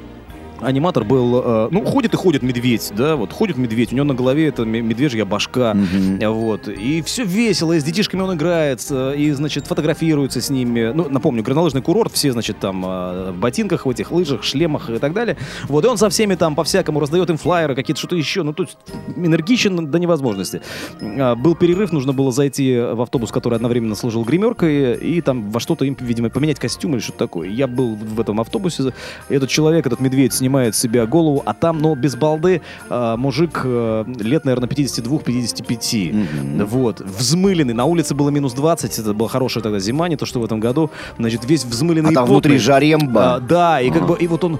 аниматор 0.62 1.04
был, 1.04 1.42
э, 1.44 1.68
ну, 1.72 1.84
ходит 1.86 2.14
и 2.14 2.18
ходит 2.18 2.44
медведь, 2.44 2.92
да, 2.96 3.16
вот 3.16 3.32
ходит 3.34 3.58
медведь, 3.58 3.92
у 3.94 3.96
него 3.96 4.06
на 4.06 4.14
голове 4.14 4.48
это 4.48 4.66
ме- 4.66 4.82
медвежья 4.82 5.26
башка, 5.26 5.76
а, 6.22 6.30
вот, 6.30 6.68
и 6.68 7.02
все 7.02 7.24
весело, 7.24 7.74
и 7.74 7.80
с 7.80 7.84
детишками 7.84 8.22
он 8.22 8.36
играет, 8.36 8.86
э, 8.90 9.16
и, 9.18 9.32
значит, 9.32 9.68
фотографируется 9.68 10.42
с 10.42 10.50
ними, 10.50 10.92
ну, 10.94 11.08
напомню, 11.10 11.44
горнолыжный 11.44 11.82
курорт, 11.82 12.14
все, 12.14 12.32
значит, 12.32 12.60
там 12.60 12.84
э, 12.86 13.32
в 13.32 13.38
ботинках, 13.40 13.86
в 13.86 13.90
этих 13.90 14.12
лыжах, 14.12 14.44
шлемах 14.44 14.90
и 14.90 14.98
так 15.00 15.14
далее, 15.14 15.38
вот, 15.68 15.86
и 15.86 15.88
он 15.88 15.98
со 15.98 16.10
всеми 16.10 16.36
там 16.36 16.56
по-всякому 16.56 17.00
раздает 17.00 17.30
им 17.30 17.38
флайеры, 17.38 17.76
какие-то 17.76 18.00
что-то 18.00 18.16
еще, 18.16 18.44
ну, 18.44 18.54
то 18.54 18.64
есть 18.64 18.78
энергичен 19.16 19.90
до 19.92 20.00
невозможности. 20.00 20.62
А, 21.02 21.36
Был 21.36 21.56
перерыв, 21.56 21.92
нужно 21.92 22.14
было 22.14 22.32
зайти 22.32 22.78
в 22.80 23.02
автобус, 23.02 23.32
который 23.32 23.56
одновременно 23.56 23.96
служил 23.96 24.24
гримеркой, 24.24 24.96
и 24.96 25.22
там 25.22 25.52
во 25.52 25.60
что-то 25.60 25.86
им, 25.86 25.96
видимо, 26.00 26.30
поменять 26.30 26.60
костюм 26.60 26.94
или 26.94 27.00
что-то 27.00 27.20
такое. 27.20 27.50
Я 27.50 27.68
был 27.68 27.96
в 27.96 28.20
этом 28.20 28.40
автобусе, 28.42 28.92
этот 29.30 29.50
человек, 29.50 29.86
этот 29.86 30.00
медведь, 30.00 30.34
снимает 30.48 30.76
с 30.76 30.80
себя 30.80 31.06
голову, 31.06 31.44
а 31.46 31.54
там, 31.54 31.80
ну, 31.80 31.94
без 31.96 32.16
балды, 32.16 32.62
а, 32.90 33.18
мужик 33.18 33.62
э, 33.66 34.06
лет, 34.20 34.46
наверное, 34.46 34.70
52-55. 34.70 36.14
Мгм. 36.14 36.66
Вот, 36.66 37.02
взмыленный. 37.02 37.74
На 37.74 37.84
улице 37.86 38.16
было 38.16 38.30
минус 38.30 38.54
20, 38.54 39.00
это 39.00 39.14
была 39.14 39.28
хорошая 39.28 39.62
тогда 39.62 39.80
зима, 39.80 40.08
не 40.08 40.16
то, 40.16 40.26
что 40.26 40.40
в 40.40 40.46
этом 40.46 40.62
году. 40.62 40.90
Значит, 41.20 41.44
весь 41.46 41.66
взмыленный 41.66 42.12
А 42.12 42.14
там 42.14 42.26
внутри 42.26 42.54
потный. 42.54 42.60
жаремба. 42.60 43.36
А, 43.36 43.40
да, 43.42 43.82
и 43.82 43.90
как 43.92 44.08
бы, 44.08 44.18
и 44.18 44.28
вот 44.28 44.44
он... 44.44 44.60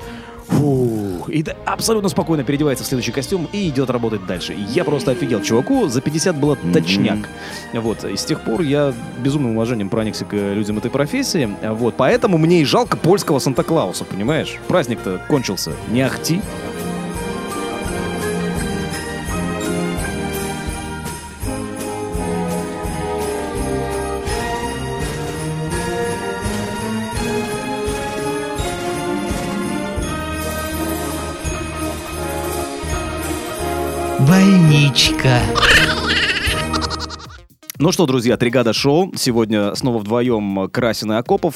фух, 1.28 1.34
и 1.34 1.44
да- 1.44 1.56
абсолютно 1.66 2.10
спокойно 2.10 2.44
переодевается 2.44 2.84
в 2.84 2.88
следующий 2.88 3.12
костюм 3.12 3.48
и 3.52 3.68
идет 3.70 3.90
работать 3.90 4.26
дальше. 4.26 4.56
Я 4.74 4.84
просто 4.84 5.12
офигел. 5.12 5.42
Чуваку 5.42 5.88
за 5.88 6.02
50 6.02 6.36
было 6.38 6.56
точняк. 6.74 7.30
Вот. 7.74 8.04
И 8.06 8.16
с 8.16 8.26
тех 8.26 8.42
пор 8.42 8.62
я 8.62 8.94
безумным 9.20 9.52
уважением 9.52 9.90
проникся 9.90 10.26
к 10.26 10.34
э, 10.34 10.54
людям 10.54 10.78
этой 10.78 10.92
профессии. 10.92 11.50
Вот. 11.64 11.96
Поэтому 11.98 12.38
мне 12.38 12.62
и 12.62 12.66
жалко 12.66 12.98
польского 12.98 13.40
Санта-Клауса, 13.40 14.06
понимаешь? 14.06 14.58
Праздник-то 14.68 15.22
кончился. 15.28 15.72
Не 15.92 16.02
ахти. 16.02 16.42
Больничка. 34.28 35.40
Ну 37.80 37.92
что, 37.94 38.06
друзья, 38.06 38.36
Бригада 38.36 38.74
Шоу. 38.74 39.14
Сегодня 39.16 39.74
снова 39.76 40.00
вдвоем 40.00 40.70
Красин 40.70 41.14
и 41.14 41.16
Акопов. 41.16 41.56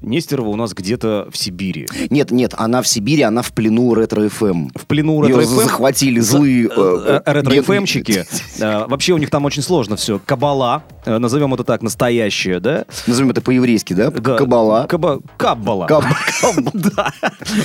Нестерова 0.00 0.48
у 0.48 0.56
нас 0.56 0.72
где-то 0.74 1.28
в 1.30 1.36
Сибири. 1.36 1.86
Нет, 2.10 2.30
нет, 2.30 2.54
она 2.56 2.82
в 2.82 2.88
Сибири, 2.88 3.22
она 3.22 3.42
в 3.42 3.52
плену 3.52 3.94
ретро-ФМ. 3.94 4.68
В 4.74 4.86
плену 4.86 5.22
Ее 5.24 5.36
ретро-ФМ. 5.36 5.56
захватили 5.56 6.20
злые... 6.20 6.68
э, 6.74 7.20
э, 7.24 7.32
Ретро-ФМщики. 7.32 8.24
Э, 8.60 8.86
Вообще 8.86 9.12
у 9.12 9.18
них 9.18 9.30
там 9.30 9.44
очень 9.44 9.62
сложно 9.62 9.96
все. 9.96 10.20
Кабала, 10.24 10.82
назовем 11.06 11.54
это 11.54 11.64
так, 11.64 11.82
настоящая, 11.82 12.60
да? 12.60 12.84
Назовем 13.06 13.30
это 13.30 13.40
по-еврейски, 13.40 13.92
да? 13.94 14.10
Кабала. 14.10 14.86
Каба... 14.88 15.20
Каббала. 15.36 15.86
Каб- 15.86 16.04
Да. 16.74 17.12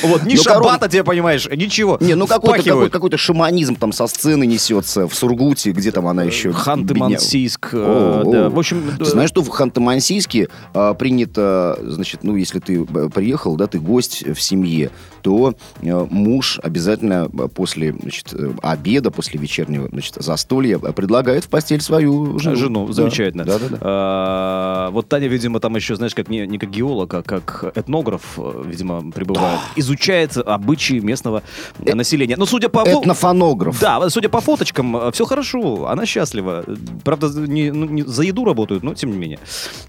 Вот, 0.04 0.24
ни 0.24 0.36
Ну, 0.36 0.42
шабата 0.42 0.88
тебе, 0.88 1.04
понимаешь, 1.04 1.48
ничего. 1.48 1.98
Не, 2.00 2.16
ну 2.16 2.28
какой-то 2.28 3.18
шаманизм 3.18 3.76
там 3.76 3.92
со 3.92 4.08
сцены 4.08 4.46
несется 4.46 5.08
в 5.08 5.14
Сургуте, 5.16 5.72
где 5.72 5.92
там 5.92 6.08
она 6.08 6.24
еще... 6.24 6.50
Ханты-Мансийск. 6.50 7.70
В 7.72 8.58
общем... 8.60 8.92
Знаешь, 9.00 9.30
что 9.30 9.42
в 9.44 9.50
Ханты-Мансийске 9.50 10.50
а, 10.74 10.94
принято, 10.94 11.78
значит, 11.84 12.17
ну, 12.24 12.36
если 12.36 12.60
ты 12.60 12.84
э, 12.84 13.10
приехал, 13.14 13.56
да, 13.56 13.68
ты 13.68 13.80
гость 13.80 14.26
в 14.26 14.40
семье, 14.42 14.90
то 15.22 15.54
э, 15.82 16.08
муж 16.10 16.60
обязательно 16.64 17.30
э, 17.32 17.48
после, 17.48 17.94
значит, 17.94 18.34
обеда, 18.62 19.12
после 19.12 19.40
вечернего, 19.40 19.88
значит, 19.90 20.16
застолья 20.16 20.78
предлагает 20.80 21.46
в 21.46 21.50
постель 21.50 21.82
свою 21.82 22.40
жену. 22.40 22.56
Жену, 22.56 22.88
Да. 22.88 22.94
замечательно. 22.94 23.44
Да-да-да. 23.46 23.78
А, 23.82 24.90
вот 24.92 25.08
Таня, 25.10 25.28
видимо, 25.28 25.60
там 25.60 25.76
еще, 25.76 25.96
знаешь, 25.96 26.16
как 26.16 26.30
не, 26.30 26.46
не 26.48 26.58
как 26.58 26.70
геолог, 26.70 27.14
а 27.14 27.22
как 27.24 27.72
этнограф, 27.76 28.38
видимо, 28.66 29.12
пребывает. 29.12 29.60
Изучает 29.76 30.38
обычаи 30.38 31.00
местного 31.00 31.44
э, 31.80 31.94
населения. 31.94 32.36
Но 32.38 32.46
судя 32.46 32.70
по... 32.70 32.80
фо- 32.80 33.02
Этнофонограф. 33.02 33.80
Да, 33.80 34.10
судя 34.10 34.30
по 34.30 34.42
фоточкам, 34.42 35.12
все 35.12 35.26
хорошо, 35.26 35.88
она 35.88 36.06
счастлива. 36.06 36.64
Правда, 37.04 37.28
не, 37.30 37.72
ну, 37.72 37.86
не 37.86 38.04
за 38.04 38.24
еду 38.24 38.46
работают, 38.46 38.84
но 38.84 38.94
тем 38.94 39.12
не 39.12 39.18
менее. 39.18 39.40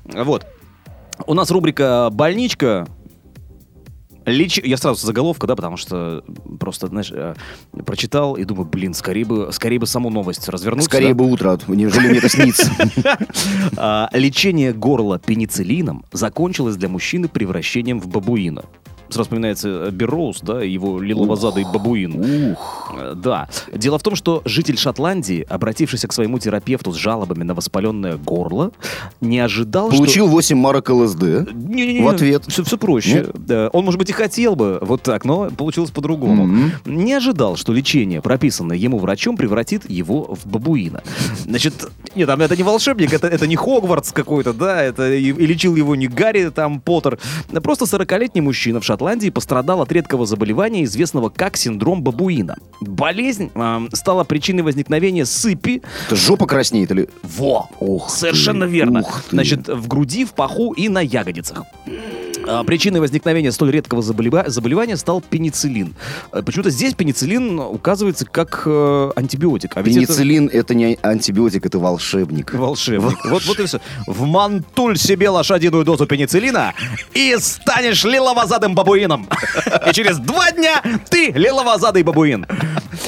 Вот. 0.04 0.46
У 1.26 1.34
нас 1.34 1.50
рубрика 1.50 2.08
«Больничка». 2.12 2.86
Леч... 4.28 4.60
Я 4.62 4.76
сразу 4.76 5.06
заголовка, 5.06 5.46
да, 5.46 5.56
потому 5.56 5.76
что 5.76 6.22
просто, 6.60 6.88
знаешь, 6.88 7.10
э, 7.10 7.34
прочитал 7.86 8.36
и 8.36 8.44
думаю, 8.44 8.66
блин, 8.66 8.92
скорее 8.92 9.24
бы, 9.24 9.48
скорее 9.52 9.78
бы 9.78 9.86
саму 9.86 10.10
новость 10.10 10.48
развернуть. 10.48 10.84
Скорее 10.84 11.08
да. 11.08 11.14
бы 11.14 11.30
утро, 11.30 11.58
нежели 11.66 12.08
мне 12.08 12.18
это 12.18 12.28
снится. 12.28 12.70
А, 13.76 14.10
Лечение 14.12 14.72
горла 14.72 15.18
пенициллином 15.18 16.04
закончилось 16.12 16.76
для 16.76 16.88
мужчины 16.88 17.28
превращением 17.28 18.00
в 18.00 18.08
бабуина. 18.08 18.64
Сразу 19.08 19.24
вспоминается 19.24 19.68
э, 19.68 19.90
Берроуз, 19.90 20.40
да, 20.42 20.62
его 20.62 21.00
лиловозадый 21.00 21.64
бабуин. 21.64 22.52
Ух. 22.52 22.92
Э, 22.96 23.14
Да. 23.16 23.48
Дело 23.72 23.98
в 23.98 24.02
том, 24.02 24.14
что 24.14 24.42
житель 24.44 24.76
Шотландии, 24.78 25.46
обратившийся 25.48 26.08
к 26.08 26.12
своему 26.12 26.38
терапевту 26.38 26.92
с 26.92 26.96
жалобами 26.96 27.44
на 27.44 27.54
воспаленное 27.54 28.16
горло, 28.16 28.72
не 29.20 29.38
ожидал, 29.40 29.90
Получил 29.90 30.26
8 30.28 30.56
марок 30.58 30.90
ЛСД. 30.90 31.16
что... 31.16 31.46
Не-не-не, 31.52 32.02
в 32.02 32.08
ответ. 32.08 32.44
Все, 32.48 32.64
все 32.64 32.76
проще. 32.78 33.26
Нет? 33.48 33.70
Он, 33.72 33.84
может 33.84 33.98
быть, 33.98 34.10
и 34.10 34.12
хотел 34.12 34.56
бы 34.56 34.78
вот 34.82 35.02
так, 35.02 35.24
но 35.24 35.50
получилось 35.50 35.90
по-другому. 35.90 36.46
Мгм. 36.46 36.72
Не 36.84 37.14
ожидал, 37.14 37.56
что 37.56 37.72
лечение, 37.72 38.20
прописанное 38.22 38.76
ему 38.76 38.98
врачом, 38.98 39.36
превратит 39.36 39.88
его 39.88 40.34
в 40.34 40.46
бабуина. 40.46 41.02
Значит, 41.44 41.74
нет, 42.14 42.26
там 42.26 42.40
это 42.40 42.56
не 42.56 42.62
волшебник, 42.62 43.12
это, 43.12 43.26
это 43.26 43.46
не 43.46 43.56
Хогвартс 43.56 44.12
какой-то, 44.12 44.52
да, 44.52 44.82
это 44.82 45.12
и, 45.12 45.24
и 45.30 45.46
лечил 45.46 45.76
его 45.76 45.96
не 45.96 46.08
Гарри 46.08 46.50
там 46.50 46.80
Поттер. 46.80 47.18
Просто 47.62 47.84
40-летний 47.84 48.40
мужчина 48.40 48.80
в 48.80 48.84
Шотландии 48.84 48.97
пострадал 49.30 49.80
от 49.82 49.92
редкого 49.92 50.26
заболевания, 50.26 50.84
известного 50.84 51.28
как 51.28 51.56
синдром 51.56 52.02
бабуина. 52.02 52.56
Болезнь 52.80 53.50
эм, 53.54 53.88
стала 53.92 54.24
причиной 54.24 54.62
возникновения 54.62 55.24
сыпи 55.24 55.82
Это 56.06 56.16
жопа 56.16 56.46
краснеет 56.46 56.90
или... 56.90 57.08
во! 57.22 57.68
Ух 57.80 58.10
Совершенно 58.10 58.66
ты, 58.66 58.72
верно. 58.72 59.00
ух 59.00 59.22
ты. 59.24 59.30
Значит, 59.30 59.68
в 59.68 59.88
груди, 59.88 60.24
в 60.24 60.32
паху 60.32 60.72
и 60.72 60.88
на 60.88 61.00
ягодицах. 61.00 61.64
А, 62.48 62.64
Причиной 62.64 63.00
возникновения 63.00 63.52
столь 63.52 63.72
редкого 63.72 64.00
заболева- 64.00 64.48
заболевания 64.48 64.96
стал 64.96 65.20
пенициллин. 65.20 65.94
Э, 66.32 66.42
Почему-то 66.42 66.70
здесь 66.70 66.94
пенициллин 66.94 67.58
указывается 67.60 68.24
как 68.24 68.62
э, 68.64 69.10
антибиотик. 69.16 69.72
А 69.76 69.82
ведь 69.82 69.96
это 69.96 70.06
Пенициллин 70.06 70.48
это 70.52 70.74
не 70.74 70.98
антибиотик, 71.02 71.66
это 71.66 71.78
волшебник. 71.78 72.54
волшебник. 72.54 73.24
Вот, 73.26 73.44
вот 73.44 73.60
и 73.60 73.66
все. 73.66 73.80
Вмантуль 74.06 74.96
себе 74.96 75.28
лошадиную 75.28 75.84
дозу 75.84 76.06
пенициллина 76.06 76.72
и 77.14 77.36
станешь 77.38 78.04
лиловозадым 78.04 78.74
бабуином. 78.74 79.28
И 79.88 79.92
через 79.92 80.18
два 80.18 80.50
дня 80.52 80.82
ты 81.10 81.30
лиловозадый 81.32 82.02
бабуин. 82.02 82.46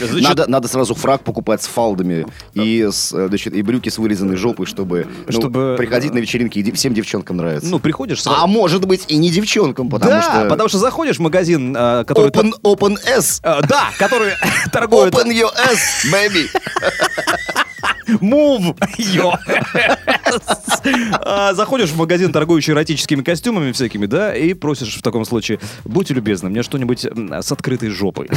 Значит, 0.07 0.29
Надо, 0.29 0.47
надо 0.51 0.69
сразу 0.69 0.95
фраг 0.95 1.23
покупать 1.23 1.63
с 1.63 1.67
фалдами 1.67 2.27
и, 2.55 2.89
с, 2.91 3.13
э, 3.13 3.29
значит, 3.29 3.55
и 3.55 3.63
брюки 3.63 3.89
с 3.89 3.99
вырезанной 3.99 4.37
жопой, 4.37 4.67
чтобы, 4.67 5.07
ну, 5.27 5.33
Чтобы, 5.33 5.75
приходить 5.77 6.13
э, 6.13 6.15
на 6.15 6.19
вечеринки, 6.19 6.59
и 6.59 6.73
всем 6.73 6.95
девчонкам 6.95 7.37
нравится. 7.37 7.69
Ну, 7.69 7.79
приходишь 7.79 8.23
сразу. 8.23 8.39
а 8.41 8.47
может 8.47 8.85
быть 8.87 9.05
и 9.09 9.17
не 9.17 9.31
девчонкам, 9.31 9.89
потому 9.89 10.13
да, 10.13 10.23
что... 10.23 10.49
потому 10.49 10.69
что 10.69 10.79
заходишь 10.79 11.17
в 11.17 11.21
магазин, 11.21 11.75
э, 11.77 12.05
который... 12.05 12.31
Open, 12.31 12.53
open 12.63 12.97
S. 13.07 13.41
Э, 13.43 13.61
да, 13.69 13.91
который 13.99 14.33
торгует... 14.73 15.15
Open 15.15 15.31
your 15.31 15.51
S, 15.73 16.07
baby. 16.13 16.49
Move 18.21 18.77
your 18.99 19.39
А, 21.23 21.55
Заходишь 21.55 21.91
в 21.91 21.97
магазин, 21.97 22.33
торгующий 22.33 22.73
эротическими 22.73 23.23
костюмами 23.23 23.73
всякими, 23.73 24.07
да, 24.07 24.35
и 24.35 24.55
просишь 24.55 24.97
в 24.97 25.03
таком 25.03 25.25
случае, 25.25 25.61
будьте 25.85 26.15
любезны, 26.15 26.51
мне 26.51 26.63
что-нибудь 26.63 27.05
с 27.05 27.53
открытой 27.53 27.91
жопой. 27.91 28.29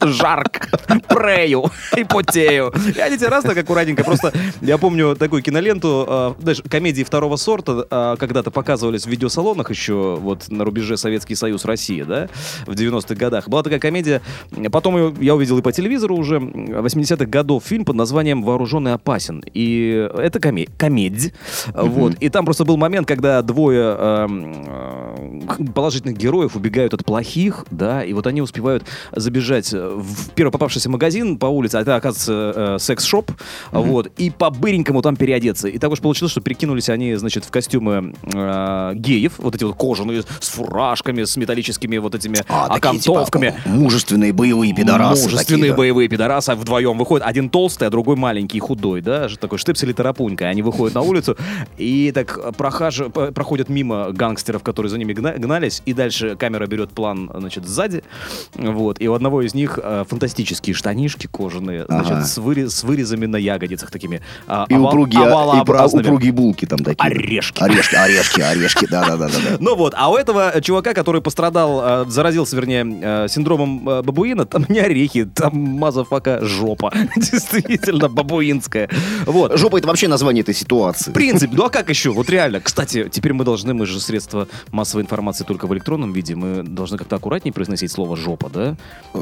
Жарко, 0.00 0.68
прею 1.08 1.66
и 1.96 2.04
потею. 2.04 2.72
И 2.96 2.98
они 3.00 3.16
тебе 3.16 3.28
раз 3.28 3.44
так 3.44 3.56
аккуратненько. 3.56 4.04
Просто 4.04 4.32
я 4.60 4.78
помню 4.78 5.16
такую 5.16 5.42
киноленту, 5.42 6.04
э, 6.08 6.34
знаешь, 6.42 6.62
комедии 6.68 7.02
второго 7.02 7.36
сорта, 7.36 7.86
э, 7.90 8.16
когда-то 8.18 8.50
показывались 8.50 9.04
в 9.04 9.08
видеосалонах 9.08 9.70
еще 9.70 10.16
вот 10.20 10.48
на 10.48 10.64
рубеже 10.64 10.96
Советский 10.96 11.34
Союз, 11.34 11.64
Россия, 11.64 12.04
да, 12.04 12.28
в 12.66 12.72
90-х 12.72 13.14
годах. 13.14 13.48
Была 13.48 13.62
такая 13.62 13.80
комедия, 13.80 14.20
потом 14.72 14.96
ее 14.96 15.14
я 15.20 15.34
увидел 15.34 15.58
и 15.58 15.62
по 15.62 15.72
телевизору 15.72 16.16
уже, 16.16 16.38
80-х 16.38 17.26
годов, 17.26 17.64
фильм 17.64 17.84
под 17.84 17.96
названием 17.96 18.42
«Вооруженный 18.42 18.94
опасен». 18.94 19.42
И 19.54 20.08
это 20.16 20.38
коме- 20.38 20.68
комедь. 20.78 21.32
Вот. 21.74 22.14
И 22.20 22.28
там 22.28 22.44
просто 22.44 22.64
был 22.64 22.76
момент, 22.76 23.06
когда 23.06 23.42
двое 23.42 23.96
э, 23.98 25.07
положительных 25.74 26.16
героев 26.16 26.56
убегают 26.56 26.94
от 26.94 27.04
плохих, 27.04 27.64
да, 27.70 28.04
и 28.04 28.12
вот 28.12 28.26
они 28.26 28.42
успевают 28.42 28.84
забежать 29.12 29.38
забежать 29.38 29.72
в 29.72 30.30
первый 30.34 30.50
попавшийся 30.50 30.90
магазин 30.90 31.38
по 31.38 31.46
улице, 31.46 31.76
а 31.76 31.80
это, 31.82 31.96
оказывается, 31.96 32.52
э, 32.54 32.78
секс-шоп, 32.78 33.30
вот, 33.72 34.10
и 34.16 34.30
по-быренькому 34.30 35.02
там 35.02 35.16
переодеться. 35.16 35.68
И 35.68 35.78
так 35.78 35.90
уж 35.90 36.00
получилось, 36.00 36.32
что 36.32 36.40
перекинулись 36.40 36.88
они, 36.88 37.14
значит, 37.14 37.44
в 37.44 37.50
костюмы 37.50 38.14
э, 38.32 38.92
геев, 38.94 39.34
вот 39.38 39.54
эти 39.54 39.64
вот 39.64 39.76
кожаные, 39.76 40.22
с 40.40 40.48
фуражками, 40.48 41.24
с 41.24 41.36
металлическими 41.36 41.98
вот 41.98 42.14
этими 42.14 42.38
А, 42.48 42.68
такие, 42.68 42.98
типа, 42.98 43.12
окантовками. 43.12 43.54
мужественные 43.66 44.32
боевые 44.32 44.74
пидорасы. 44.74 45.24
Мужественные 45.24 45.60
такие, 45.60 45.70
да. 45.70 45.76
боевые 45.76 46.08
пидорасы 46.08 46.50
а 46.50 46.56
вдвоем 46.56 46.98
выходят. 46.98 47.26
Один 47.26 47.50
толстый, 47.50 47.88
а 47.88 47.90
другой 47.90 48.16
маленький, 48.16 48.58
худой, 48.58 49.00
да, 49.00 49.28
такой 49.40 49.58
штепсель 49.58 49.90
и 49.90 49.92
тарапунька. 49.92 50.46
Они 50.46 50.62
выходят 50.62 50.94
на 50.94 51.02
улицу 51.02 51.36
и 51.76 52.10
так 52.14 52.56
прохаж... 52.56 53.02
проходят 53.34 53.68
мимо 53.68 54.10
гангстеров, 54.12 54.62
которые 54.62 54.90
за 54.90 54.98
ними 54.98 55.07
гна- 55.12 55.38
гнались, 55.38 55.82
и 55.86 55.92
дальше 55.92 56.36
камера 56.36 56.66
берет 56.66 56.90
план, 56.90 57.30
значит, 57.34 57.66
сзади, 57.66 58.02
вот, 58.54 59.00
и 59.00 59.08
у 59.08 59.14
одного 59.14 59.42
из 59.42 59.54
них 59.54 59.78
э, 59.82 60.04
фантастические 60.08 60.74
штанишки 60.74 61.26
кожаные, 61.26 61.84
значит, 61.88 62.12
Ага. 62.12 62.24
с, 62.24 62.38
выре- 62.38 62.68
с 62.68 62.82
вырезами 62.84 63.26
на 63.26 63.36
ягодицах 63.36 63.90
такими 63.90 64.20
а, 64.46 64.66
И 64.68 64.74
овал- 64.74 64.88
упругие, 64.88 65.22
и 65.22 65.26
овалообразными. 65.26 66.02
упругие 66.04 66.32
булки 66.32 66.64
там 66.66 66.78
такие. 66.78 66.96
Орешки. 66.98 67.62
Орешки, 67.62 67.94
орешки, 67.96 68.40
орешки, 68.40 68.86
да-да-да. 68.90 69.28
Ну 69.60 69.76
вот, 69.76 69.94
а 69.96 70.10
у 70.10 70.16
этого 70.16 70.60
чувака, 70.62 70.94
который 70.94 71.20
пострадал, 71.22 72.04
э, 72.06 72.10
заразился, 72.10 72.56
вернее, 72.56 72.84
э, 73.02 73.28
синдромом 73.28 73.88
э, 73.88 74.02
бабуина, 74.02 74.44
там 74.46 74.64
не 74.68 74.78
орехи, 74.80 75.24
там 75.24 75.56
motherfucker 75.56 76.44
жопа. 76.44 76.92
Действительно, 77.16 78.08
бабуинская. 78.08 78.88
Вот. 79.26 79.56
Жопа— 79.58 79.76
это 79.78 79.86
вообще 79.88 80.08
название 80.08 80.42
этой 80.42 80.54
ситуации. 80.54 81.10
В 81.10 81.14
принципе, 81.14 81.54
ну 81.54 81.64
а 81.64 81.70
как 81.70 81.88
еще? 81.88 82.10
Вот 82.10 82.30
реально. 82.30 82.60
Кстати, 82.60 83.08
теперь 83.10 83.32
мы 83.32 83.44
должны, 83.44 83.74
мы 83.74 83.86
же 83.86 84.00
средства 84.00 84.48
массовой 84.88 85.02
информации 85.02 85.44
только 85.44 85.66
в 85.66 85.74
электронном 85.74 86.12
виде, 86.14 86.34
мы 86.34 86.62
должны 86.62 86.96
как-то 86.96 87.16
аккуратнее 87.16 87.52
произносить 87.52 87.92
слово 87.92 88.16
жопа, 88.16 88.48
да? 88.48 88.74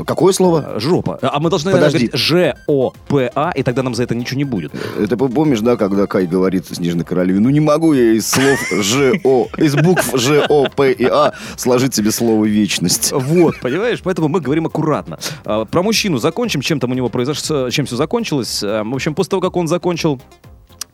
Какое 0.05 0.33
слово? 0.33 0.77
Э, 0.77 0.81
Жопа. 0.81 1.19
А 1.21 1.41
мы 1.41 1.51
должны 1.51 1.73
Подожди. 1.73 2.07
говорить 2.07 2.15
Ж-О-П-А, 2.15 3.51
и 3.51 3.63
тогда 3.65 3.83
нам 3.83 3.95
за 3.97 4.05
это 4.05 4.15
ничего 4.15 4.39
не 4.39 4.45
будет. 4.45 4.73
Это 4.97 5.17
помнишь, 5.17 5.61
да, 5.61 5.77
когда 5.77 6.07
Кай 6.07 6.27
говорит 6.27 6.67
Снежной 6.69 7.05
Королеве, 7.05 7.41
ну 7.41 7.51
не 7.51 7.59
могу 7.59 7.95
я 7.95 8.13
из 8.13 8.29
слов 8.29 8.61
Ж, 8.81 9.21
О, 9.25 9.49
из 9.57 9.75
букв 9.75 10.17
Ж, 10.17 10.47
О, 10.49 10.69
П 10.69 10.93
и 10.93 11.05
А 11.05 11.33
сложить 11.57 11.95
себе 11.97 12.13
слово 12.13 12.45
вечность. 12.45 13.11
Вот, 13.13 13.59
понимаешь? 13.61 14.01
Поэтому 14.05 14.29
мы 14.29 14.41
говорим 14.41 14.67
аккуратно. 14.67 15.19
А, 15.45 15.65
Про 15.65 15.83
мужчину 15.83 16.19
закончим, 16.19 16.61
чем 16.61 16.79
там 16.79 16.93
у 16.93 16.95
него 16.95 17.09
произошло, 17.09 17.71
чем 17.71 17.87
все 17.87 17.97
закончилось. 17.97 18.63
А, 18.63 18.85
В 18.85 18.95
общем, 18.95 19.15
после 19.17 19.31
того, 19.31 19.41
как 19.43 19.57
он 19.57 19.67
закончил 19.67 20.21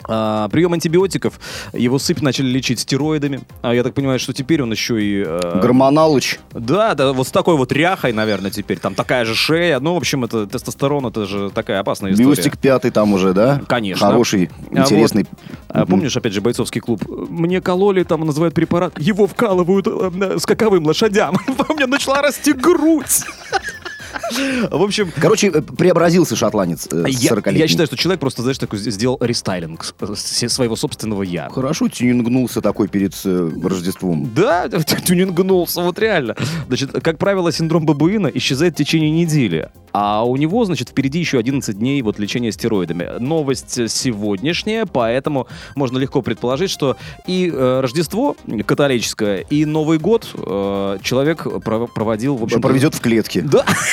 а, 0.04 0.48
прием 0.48 0.72
антибиотиков, 0.72 1.38
его 1.72 1.98
сыпь 1.98 2.20
начали 2.20 2.46
лечить 2.46 2.80
стероидами. 2.80 3.40
А 3.62 3.74
я 3.74 3.82
так 3.82 3.94
понимаю, 3.94 4.18
что 4.18 4.32
теперь 4.32 4.62
он 4.62 4.70
еще 4.72 5.02
и... 5.02 5.22
э, 5.26 5.60
Гормоналыч. 5.60 6.38
Да, 6.52 6.94
да, 6.94 7.12
вот 7.12 7.28
с 7.28 7.30
такой 7.30 7.56
вот 7.56 7.72
ряхой, 7.72 8.12
наверное, 8.12 8.50
теперь. 8.50 8.78
Там 8.78 8.94
такая 8.94 9.24
же 9.24 9.34
шея. 9.34 9.80
Ну, 9.80 9.94
в 9.94 9.96
общем, 9.96 10.24
это 10.24 10.46
тестостерон, 10.46 11.06
это 11.06 11.26
же 11.26 11.50
такая 11.50 11.80
опасная 11.80 12.12
история. 12.12 12.26
Биостик 12.28 12.58
пятый 12.58 12.90
там 12.90 13.12
уже, 13.12 13.32
да? 13.32 13.62
Конечно. 13.68 14.06
Хороший, 14.06 14.50
А 14.74 14.78
интересный. 14.80 15.26
А 15.68 15.86
помнишь, 15.86 16.16
опять 16.16 16.32
же, 16.32 16.40
бойцовский 16.40 16.80
клуб? 16.80 17.02
Мне 17.08 17.60
кололи, 17.60 18.02
там 18.02 18.20
называют 18.26 18.54
препарат, 18.54 18.98
его 18.98 19.26
вкалывают 19.26 19.86
э, 19.86 20.10
э, 20.20 20.38
скаковым 20.38 20.84
лошадям. 20.86 21.36
У 21.68 21.74
меня 21.74 21.86
начала 21.86 22.22
расти 22.22 22.52
грудь. 22.52 23.22
В 24.70 24.82
общем, 24.82 25.12
Короче, 25.20 25.48
э, 25.48 25.60
преобразился 25.62 26.36
шотландец 26.36 26.88
э, 26.90 27.04
я, 27.08 27.30
40-летний. 27.30 27.60
я 27.60 27.68
считаю, 27.68 27.86
что 27.86 27.96
человек 27.96 28.20
просто, 28.20 28.42
знаешь, 28.42 28.58
такой 28.58 28.78
сделал 28.78 29.18
рестайлинг 29.20 29.84
с- 30.14 30.48
своего 30.48 30.76
собственного 30.76 31.22
я. 31.22 31.48
Хорошо 31.50 31.88
тюнингнулся 31.88 32.60
такой 32.60 32.88
перед 32.88 33.14
э, 33.24 33.50
Рождеством. 33.62 34.30
Да, 34.34 34.68
тюнингнулся, 35.04 35.82
вот 35.82 35.98
реально. 35.98 36.36
Значит, 36.68 36.92
как 37.02 37.18
правило, 37.18 37.52
синдром 37.52 37.86
бабуина 37.86 38.28
исчезает 38.28 38.74
в 38.74 38.76
течение 38.76 39.10
недели. 39.10 39.68
А 39.92 40.24
у 40.24 40.36
него, 40.36 40.64
значит, 40.64 40.88
впереди 40.90 41.18
еще 41.18 41.38
11 41.38 41.78
дней 41.78 42.00
вот 42.02 42.18
лечения 42.18 42.50
стероидами. 42.52 43.18
Новость 43.18 43.90
сегодняшняя, 43.90 44.86
поэтому 44.86 45.46
можно 45.74 45.98
легко 45.98 46.22
предположить, 46.22 46.70
что 46.70 46.96
и 47.26 47.50
э, 47.52 47.80
Рождество 47.80 48.36
католическое, 48.66 49.38
и 49.38 49.64
Новый 49.66 49.98
год 49.98 50.28
э, 50.34 50.98
человек 51.02 51.46
про- 51.62 51.86
проводил, 51.86 52.36
в 52.36 52.44
общем 52.44 52.60
Проведет 52.62 52.94
в 52.94 53.00
клетке. 53.00 53.42
Да. 53.42 53.64